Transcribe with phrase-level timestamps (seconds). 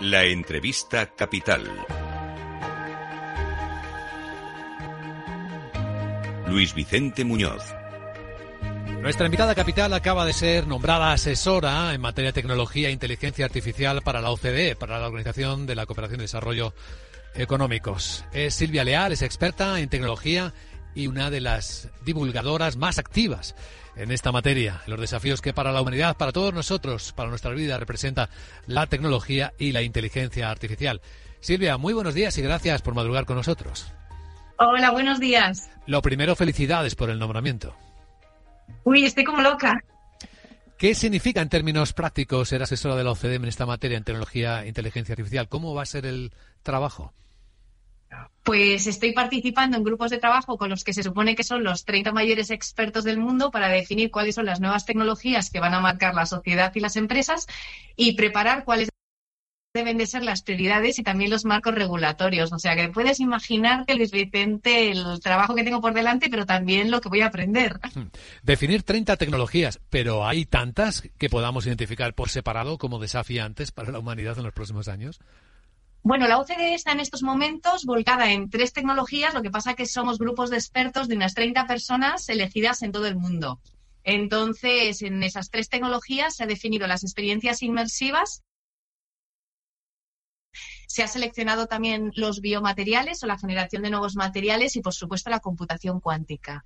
[0.00, 1.64] La entrevista capital.
[6.48, 7.62] Luis Vicente Muñoz.
[9.00, 14.02] Nuestra invitada capital acaba de ser nombrada asesora en materia de tecnología e inteligencia artificial
[14.02, 16.74] para la OCDE, para la Organización de la Cooperación y Desarrollo
[17.34, 18.26] Económicos.
[18.32, 20.52] Es Silvia Leal, es experta en tecnología
[20.96, 23.54] y una de las divulgadoras más activas
[23.96, 27.78] en esta materia, los desafíos que para la humanidad, para todos nosotros, para nuestra vida,
[27.78, 28.30] representa
[28.66, 31.02] la tecnología y la inteligencia artificial.
[31.40, 33.92] Silvia, muy buenos días y gracias por madrugar con nosotros.
[34.58, 35.70] Hola, buenos días.
[35.86, 37.76] Lo primero, felicidades por el nombramiento.
[38.84, 39.84] Uy, estoy como loca.
[40.78, 44.64] ¿Qué significa en términos prácticos ser asesora de la OCDE en esta materia, en tecnología
[44.64, 45.48] e inteligencia artificial?
[45.48, 47.12] ¿Cómo va a ser el trabajo?
[48.42, 51.84] Pues estoy participando en grupos de trabajo con los que se supone que son los
[51.84, 55.80] 30 mayores expertos del mundo para definir cuáles son las nuevas tecnologías que van a
[55.80, 57.46] marcar la sociedad y las empresas
[57.96, 58.88] y preparar cuáles
[59.76, 62.52] deben de ser las prioridades y también los marcos regulatorios.
[62.52, 66.46] O sea que puedes imaginar que Luis Vicente el trabajo que tengo por delante, pero
[66.46, 67.78] también lo que voy a aprender.
[68.42, 73.98] Definir 30 tecnologías, pero hay tantas que podamos identificar por separado como desafiantes para la
[73.98, 75.20] humanidad en los próximos años.
[76.08, 79.86] Bueno, la OCDE está en estos momentos volcada en tres tecnologías, lo que pasa que
[79.86, 83.60] somos grupos de expertos de unas 30 personas elegidas en todo el mundo.
[84.04, 88.44] Entonces, en esas tres tecnologías se han definido las experiencias inmersivas,
[90.86, 95.28] se ha seleccionado también los biomateriales o la generación de nuevos materiales y, por supuesto,
[95.28, 96.64] la computación cuántica.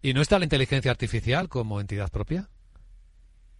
[0.00, 2.48] ¿Y no está la inteligencia artificial como entidad propia?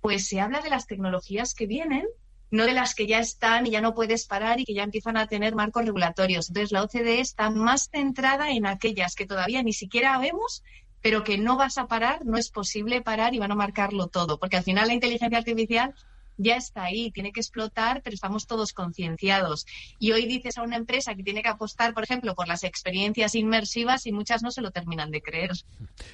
[0.01, 2.07] Pues se habla de las tecnologías que vienen,
[2.51, 5.17] no de las que ya están y ya no puedes parar y que ya empiezan
[5.17, 6.49] a tener marcos regulatorios.
[6.49, 10.63] Entonces, la OCDE está más centrada en aquellas que todavía ni siquiera vemos,
[11.03, 14.39] pero que no vas a parar, no es posible parar y van a marcarlo todo,
[14.39, 15.95] porque al final la inteligencia artificial
[16.39, 19.67] ya está ahí, tiene que explotar, pero estamos todos concienciados.
[19.99, 23.35] Y hoy dices a una empresa que tiene que apostar, por ejemplo, por las experiencias
[23.35, 25.51] inmersivas y muchas no se lo terminan de creer.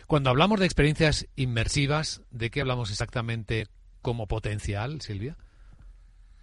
[0.06, 3.68] Cuando hablamos de experiencias inmersivas, ¿de qué hablamos exactamente
[4.00, 5.36] como potencial, Silvia?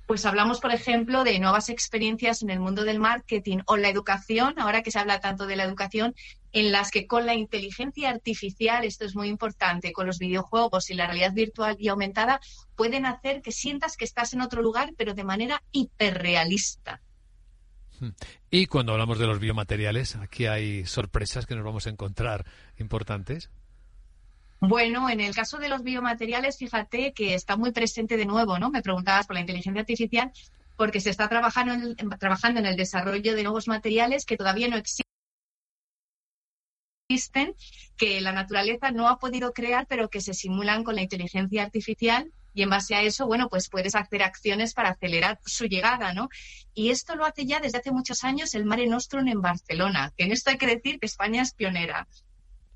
[0.05, 4.55] Pues hablamos, por ejemplo, de nuevas experiencias en el mundo del marketing o la educación,
[4.57, 6.15] ahora que se habla tanto de la educación,
[6.51, 10.95] en las que con la inteligencia artificial, esto es muy importante, con los videojuegos y
[10.95, 12.41] la realidad virtual y aumentada,
[12.75, 17.01] pueden hacer que sientas que estás en otro lugar, pero de manera hiperrealista.
[18.49, 22.45] Y cuando hablamos de los biomateriales, aquí hay sorpresas que nos vamos a encontrar
[22.77, 23.51] importantes.
[24.63, 28.69] Bueno, en el caso de los biomateriales, fíjate que está muy presente de nuevo, ¿no?
[28.69, 30.31] Me preguntabas por la inteligencia artificial,
[30.77, 34.77] porque se está trabajando en, trabajando en el desarrollo de nuevos materiales que todavía no
[37.09, 37.55] existen,
[37.97, 42.31] que la naturaleza no ha podido crear, pero que se simulan con la inteligencia artificial
[42.53, 46.29] y en base a eso, bueno, pues puedes hacer acciones para acelerar su llegada, ¿no?
[46.75, 50.25] Y esto lo hace ya desde hace muchos años el Mare Nostrum en Barcelona, que
[50.25, 52.07] en esto hay que decir que España es pionera.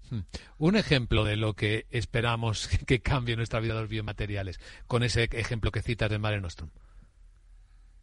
[0.10, 0.22] Hmm.
[0.58, 5.72] Un ejemplo de lo que esperamos que cambie nuestra vida los biomateriales, con ese ejemplo
[5.72, 6.70] que citas de Mare Nostrum.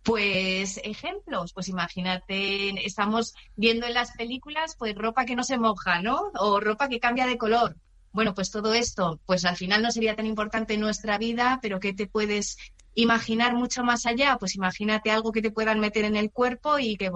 [0.03, 6.03] Pues ejemplos, pues imagínate, estamos viendo en las películas pues ropa que no se moja,
[6.03, 6.33] ¿no?
[6.41, 7.77] O ropa que cambia de color.
[8.11, 11.79] Bueno, pues todo esto, pues al final no sería tan importante en nuestra vida, pero
[11.79, 12.59] ¿qué te puedes
[12.95, 14.37] imaginar mucho más allá?
[14.39, 17.11] Pues imagínate algo que te puedan meter en el cuerpo y que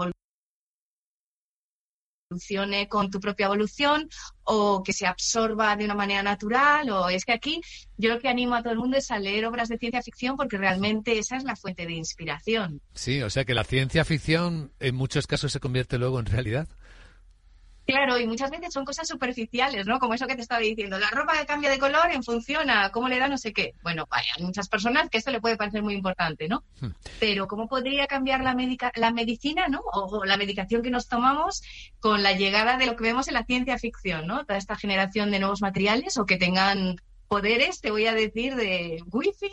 [2.29, 4.09] evolucione con tu propia evolución
[4.43, 7.61] o que se absorba de una manera natural o es que aquí
[7.97, 10.37] yo lo que animo a todo el mundo es a leer obras de ciencia ficción
[10.37, 12.81] porque realmente esa es la fuente de inspiración.
[12.95, 16.69] Sí, o sea que la ciencia ficción en muchos casos se convierte luego en realidad.
[17.87, 20.01] Claro, y muchas veces son cosas superficiales, ¿no?
[20.01, 22.91] Como eso que te estaba diciendo, la ropa que cambia de color en función a
[22.91, 23.75] cómo le da no sé qué.
[23.83, 26.65] Bueno, hay muchas personas que esto le puede parecer muy importante, ¿no?
[26.81, 26.89] Hmm.
[27.21, 28.57] Pero ¿cómo podría cambiar la,
[28.97, 29.83] la medicina, ¿no?
[29.93, 31.63] O, la medicación que nos tomamos
[32.01, 34.45] con la llegada de lo que vemos en la ciencia ficción, ¿no?
[34.45, 36.97] Toda esta generación de nuevos materiales o que tengan
[37.29, 39.51] poderes, te voy a decir, de wifi,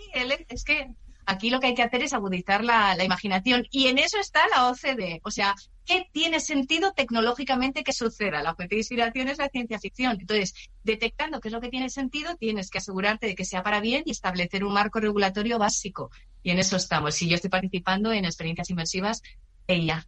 [0.49, 0.89] es que
[1.25, 4.69] Aquí lo que hay que hacer es agudizar la, imaginación y en eso está la
[4.69, 5.21] OCDE.
[5.23, 5.55] O sea,
[5.85, 8.43] ¿qué tiene sentido tecnológicamente que suceda?
[8.43, 10.17] La fuente de inspiración es la ciencia ficción.
[10.19, 10.53] Entonces,
[10.83, 14.03] detectando qué es lo que tiene sentido, tienes que asegurarte de que sea para bien
[14.05, 16.11] y establecer un marco regulatorio básico.
[16.41, 17.21] Y en eso estamos.
[17.21, 19.21] Y yo estoy participando en experiencias inmersivas
[19.67, 20.05] e ya.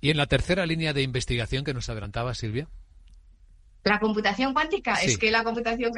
[0.00, 2.68] ¿Y en la tercera línea de investigación que nos adelantaba, Silvia?
[3.84, 4.94] La computación cuántica.
[4.94, 5.92] Es que la computación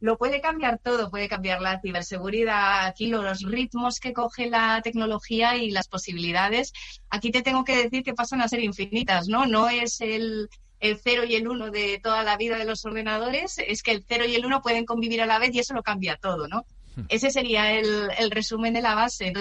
[0.00, 5.56] lo puede cambiar todo, puede cambiar la ciberseguridad, aquí los ritmos que coge la tecnología
[5.56, 6.72] y las posibilidades.
[7.10, 9.46] Aquí te tengo que decir que pasan a ser infinitas, ¿no?
[9.46, 10.48] No es el,
[10.80, 14.04] el 0 y el 1 de toda la vida de los ordenadores, es que el
[14.06, 16.64] 0 y el 1 pueden convivir a la vez y eso lo cambia todo, ¿no?
[16.94, 17.06] Hmm.
[17.08, 19.32] Ese sería el, el resumen de la base.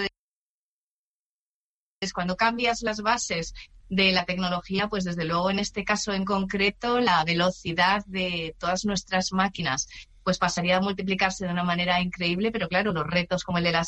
[2.14, 3.54] cuando cambias las bases
[3.90, 8.86] de la tecnología, pues desde luego en este caso en concreto, la velocidad de todas
[8.86, 9.88] nuestras máquinas
[10.28, 13.72] pues pasaría a multiplicarse de una manera increíble, pero claro, los retos como el de
[13.72, 13.86] la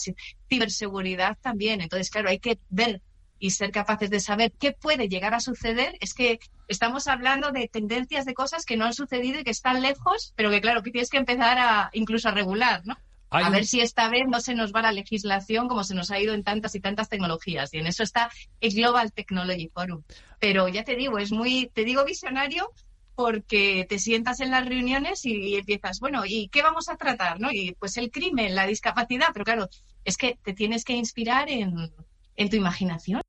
[0.48, 1.82] ciberseguridad también.
[1.82, 3.02] Entonces, claro, hay que ver
[3.40, 5.98] y ser capaces de saber qué puede llegar a suceder.
[6.00, 6.40] Es que
[6.70, 10.50] estamos hablando de tendencias de cosas que no han sucedido y que están lejos, pero
[10.50, 12.96] que claro, que tienes que empezar a incluso a regular, ¿no?
[13.30, 16.22] A ver si esta vez no se nos va la legislación como se nos ha
[16.22, 17.74] ido en tantas y tantas tecnologías.
[17.74, 18.32] Y en eso está
[18.62, 20.04] el Global Technology Forum.
[20.40, 22.72] Pero ya te digo, es muy, te digo visionario
[23.20, 27.42] porque te sientas en las reuniones y, empiezas, bueno, ¿y qué vamos a tratar?
[27.42, 27.52] ¿no?
[27.52, 29.70] Y pues el crimen, la discapacidad, pero claro,
[30.06, 31.92] es que te tienes que inspirar en,
[32.38, 33.22] en tu imaginación.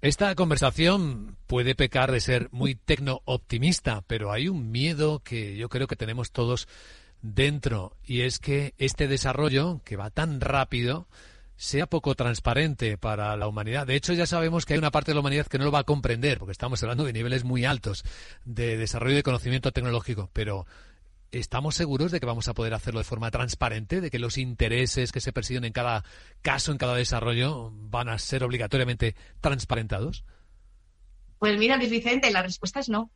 [0.00, 5.86] Esta conversación puede pecar de ser muy tecno-optimista, pero hay un miedo que yo creo
[5.86, 6.66] que tenemos todos
[7.20, 11.08] dentro y es que este desarrollo que va tan rápido
[11.60, 13.86] sea poco transparente para la humanidad.
[13.86, 15.80] De hecho, ya sabemos que hay una parte de la humanidad que no lo va
[15.80, 18.02] a comprender, porque estamos hablando de niveles muy altos
[18.46, 20.64] de desarrollo de conocimiento tecnológico, pero
[21.32, 25.12] ¿estamos seguros de que vamos a poder hacerlo de forma transparente, de que los intereses
[25.12, 26.02] que se persiguen en cada
[26.40, 30.24] caso, en cada desarrollo, van a ser obligatoriamente transparentados?
[31.38, 33.10] Pues mira, Luis Vicente, la respuesta es no.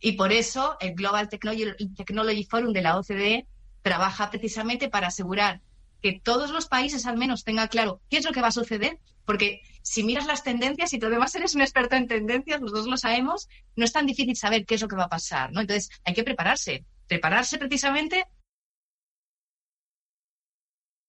[0.00, 3.46] Y por eso el Global Technology Forum de la OCDE
[3.82, 5.60] trabaja precisamente para asegurar
[6.06, 9.00] que todos los países al menos tengan claro qué es lo que va a suceder,
[9.24, 12.86] porque si miras las tendencias y tú además eres un experto en tendencias, los dos
[12.86, 15.60] lo sabemos, no es tan difícil saber qué es lo que va a pasar, ¿no?
[15.60, 18.24] Entonces hay que prepararse, prepararse precisamente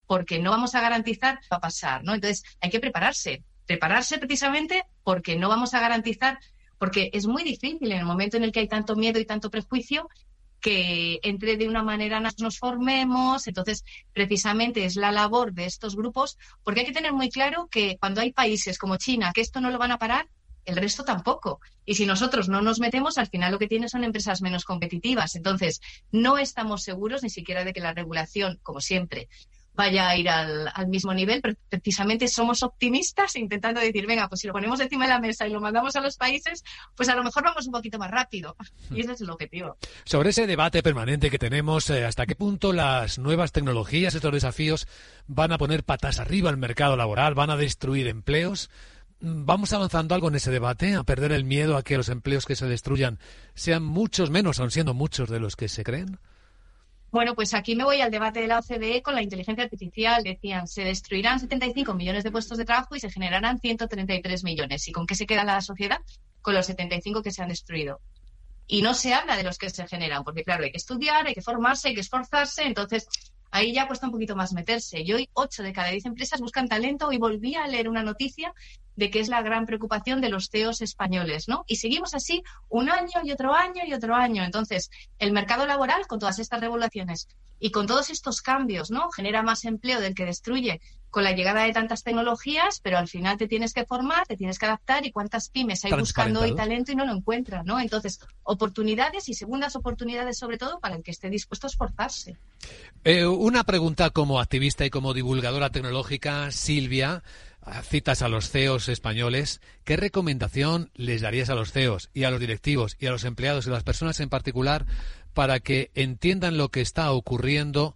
[0.08, 2.16] porque no vamos a garantizar qué va a pasar, ¿no?
[2.16, 6.40] Entonces hay que prepararse, prepararse precisamente porque no vamos a garantizar
[6.80, 9.52] porque es muy difícil en el momento en el que hay tanto miedo y tanto
[9.52, 10.10] prejuicio
[10.68, 13.48] que entre de una manera nos formemos.
[13.48, 17.96] Entonces, precisamente es la labor de estos grupos, porque hay que tener muy claro que
[17.98, 20.28] cuando hay países como China que esto no lo van a parar,
[20.66, 21.62] el resto tampoco.
[21.86, 25.38] Y si nosotros no nos metemos, al final lo que tiene son empresas menos competitivas.
[25.38, 25.80] Entonces,
[26.12, 29.30] no estamos seguros ni siquiera de que la regulación, como siempre,
[29.78, 34.48] vaya a ir al, mismo nivel, pero precisamente somos optimistas intentando decir, venga, pues si
[34.48, 36.64] lo ponemos encima de la mesa y lo mandamos a los países,
[36.96, 38.58] pues a lo mejor vamos un poquito más rápido.
[38.90, 39.78] Y ese es el objetivo.
[40.04, 44.88] Sobre ese debate permanente que tenemos, eh, ¿hasta qué punto las nuevas tecnologías, estos desafíos,
[45.28, 48.72] van a poner patas arriba al mercado laboral, van a destruir empleos?
[49.20, 52.56] ¿Vamos avanzando algo en ese debate, a perder el miedo a que los empleos que
[52.56, 53.20] se destruyan
[53.54, 56.20] sean muchos menos, aun siendo muchos de los que se creen?
[57.18, 60.22] Bueno, pues aquí me voy al debate de la OCDE con la inteligencia artificial.
[60.22, 64.88] Decían, se destruirán 75 millones de puestos de trabajo y se generarán 133 millones.
[64.88, 65.98] ¿Y con qué se queda la sociedad?
[66.44, 68.02] Con los 75 que se han destruido.
[68.68, 71.34] Y no se habla de los que se generan, porque claro, hay que estudiar, hay
[71.34, 72.68] que formarse, hay que esforzarse.
[72.68, 73.08] Entonces,
[73.50, 75.02] ahí ya cuesta un poquito más meterse.
[75.02, 78.54] Y hoy 8 de cada 10 empresas buscan talento y volví a leer una noticia
[78.98, 81.64] de que es la gran preocupación de los CEOs españoles, ¿no?
[81.68, 84.44] Y seguimos así un año y otro año y otro año.
[84.44, 84.90] Entonces,
[85.20, 87.30] el mercado laboral, con todas estas regulaciones
[87.60, 89.10] y con todos estos cambios, ¿no?
[89.12, 93.38] Genera más empleo del que destruye con la llegada de tantas tecnologías, pero al final
[93.38, 96.92] te tienes que formar, te tienes que adaptar y cuántas pymes hay buscando hoy talento
[96.92, 97.80] y no lo encuentran, ¿no?
[97.80, 102.38] Entonces, oportunidades y segundas oportunidades sobre todo para el que esté dispuesto a esforzarse.
[103.04, 107.24] Eh, una pregunta como activista y como divulgadora tecnológica, Silvia
[107.84, 112.40] citas a los CEOs españoles, ¿qué recomendación les darías a los CEOs y a los
[112.40, 114.86] directivos y a los empleados y a las personas en particular
[115.34, 117.96] para que entiendan lo que está ocurriendo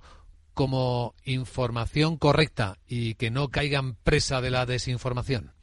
[0.53, 5.53] como información correcta y que no caigan presa de la desinformación?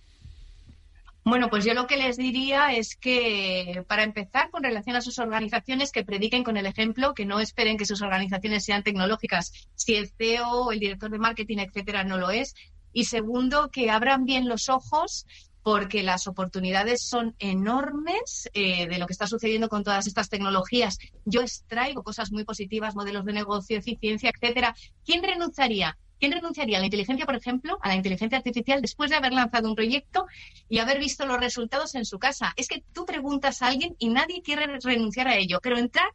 [1.24, 5.18] Bueno, pues yo lo que les diría es que, para empezar, con relación a sus
[5.18, 9.68] organizaciones, que prediquen con el ejemplo, que no esperen que sus organizaciones sean tecnológicas.
[9.74, 12.54] Si el CEO el director de marketing, etcétera, no lo es,
[12.92, 15.26] y segundo, que abran bien los ojos
[15.62, 20.98] porque las oportunidades son enormes eh, de lo que está sucediendo con todas estas tecnologías.
[21.26, 24.74] Yo extraigo cosas muy positivas, modelos de negocio, eficiencia, etcétera.
[25.04, 25.98] ¿Quién renunciaría?
[26.18, 29.68] ¿Quién renunciaría a la inteligencia, por ejemplo, a la inteligencia artificial después de haber lanzado
[29.68, 30.26] un proyecto
[30.68, 32.54] y haber visto los resultados en su casa?
[32.56, 36.08] Es que tú preguntas a alguien y nadie quiere renunciar a ello, pero entrar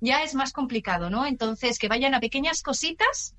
[0.00, 1.26] ya es más complicado, ¿no?
[1.26, 3.34] Entonces, que vayan a pequeñas cositas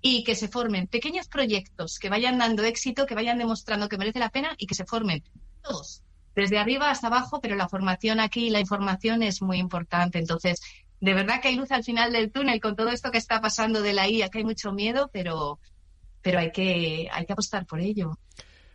[0.00, 4.18] y que se formen pequeños proyectos que vayan dando éxito, que vayan demostrando que merece
[4.18, 5.24] la pena y que se formen
[5.62, 6.02] todos,
[6.34, 10.18] desde arriba hasta abajo, pero la formación aquí, la información es muy importante.
[10.18, 10.60] Entonces,
[11.00, 13.82] de verdad que hay luz al final del túnel con todo esto que está pasando
[13.82, 15.58] de la IA, que hay mucho miedo, pero,
[16.22, 18.18] pero hay, que, hay que apostar por ello.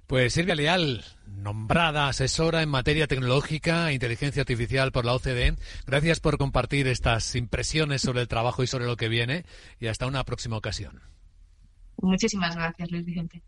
[0.08, 5.56] Pues Silvia Leal, nombrada asesora en materia tecnológica e inteligencia artificial por la OCDE,
[5.88, 9.46] gracias por compartir estas impresiones sobre el trabajo y sobre lo que viene
[9.80, 11.13] y hasta una próxima ocasión.
[12.04, 13.42] Muchísimas gracias, Luis Vicente.